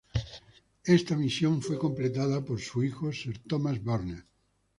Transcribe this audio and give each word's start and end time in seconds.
Esta 0.97 1.15
misión 1.15 1.61
fue 1.61 1.77
completada 1.77 2.43
por 2.43 2.59
su 2.59 2.83
hijo, 2.83 3.13
"sir" 3.13 3.37
Thomas 3.47 3.83
Burnett. 3.83 4.25